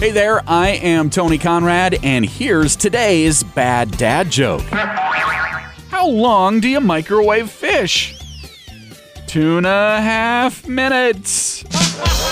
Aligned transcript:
Hey 0.00 0.12
there, 0.12 0.40
I 0.48 0.70
am 0.70 1.10
Tony 1.10 1.36
Conrad, 1.36 2.02
and 2.02 2.24
here's 2.24 2.74
today's 2.74 3.42
bad 3.42 3.90
dad 3.98 4.30
joke. 4.30 4.62
How 4.62 6.06
long 6.08 6.58
do 6.60 6.70
you 6.70 6.80
microwave 6.80 7.50
fish? 7.50 8.18
Two 9.26 9.58
and 9.58 9.66
a 9.66 10.00
half 10.00 10.66
minutes. 10.66 11.66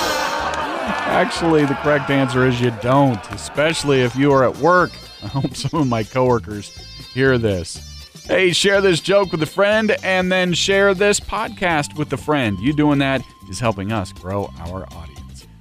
Actually, 0.00 1.66
the 1.66 1.74
correct 1.74 2.08
answer 2.08 2.46
is 2.46 2.58
you 2.62 2.70
don't, 2.80 3.20
especially 3.30 4.00
if 4.00 4.16
you 4.16 4.32
are 4.32 4.42
at 4.42 4.56
work. 4.56 4.92
I 5.22 5.26
hope 5.26 5.54
some 5.54 5.82
of 5.82 5.86
my 5.86 6.02
coworkers 6.02 6.70
hear 7.12 7.36
this. 7.36 7.76
Hey, 8.26 8.52
share 8.52 8.80
this 8.80 9.00
joke 9.00 9.32
with 9.32 9.42
a 9.42 9.46
friend 9.46 9.94
and 10.02 10.32
then 10.32 10.54
share 10.54 10.94
this 10.94 11.20
podcast 11.20 11.98
with 11.98 12.10
a 12.14 12.16
friend. 12.16 12.58
You 12.58 12.72
doing 12.72 13.00
that 13.00 13.22
is 13.50 13.60
helping 13.60 13.92
us 13.92 14.14
grow 14.14 14.50
our 14.60 14.84
audience. 14.94 15.19